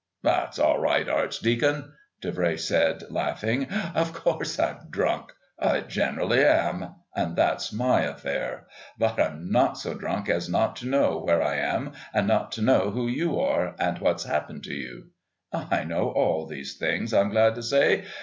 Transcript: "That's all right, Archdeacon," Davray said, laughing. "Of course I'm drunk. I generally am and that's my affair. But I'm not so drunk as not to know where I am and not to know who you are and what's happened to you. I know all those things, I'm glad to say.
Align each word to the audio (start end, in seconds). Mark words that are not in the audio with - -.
"That's 0.23 0.57
all 0.57 0.79
right, 0.79 1.07
Archdeacon," 1.07 1.93
Davray 2.23 2.59
said, 2.59 3.03
laughing. 3.11 3.67
"Of 3.93 4.13
course 4.13 4.57
I'm 4.59 4.87
drunk. 4.89 5.31
I 5.59 5.81
generally 5.81 6.43
am 6.43 6.95
and 7.15 7.35
that's 7.35 7.71
my 7.71 8.01
affair. 8.01 8.65
But 8.97 9.19
I'm 9.19 9.51
not 9.51 9.77
so 9.77 9.93
drunk 9.93 10.27
as 10.27 10.49
not 10.49 10.75
to 10.77 10.87
know 10.87 11.19
where 11.19 11.43
I 11.43 11.57
am 11.57 11.91
and 12.15 12.25
not 12.27 12.51
to 12.53 12.63
know 12.63 12.89
who 12.89 13.07
you 13.07 13.39
are 13.39 13.75
and 13.77 13.99
what's 13.99 14.23
happened 14.23 14.63
to 14.63 14.73
you. 14.73 15.11
I 15.53 15.83
know 15.83 16.09
all 16.09 16.47
those 16.47 16.73
things, 16.73 17.13
I'm 17.13 17.29
glad 17.29 17.53
to 17.53 17.61
say. 17.61 18.05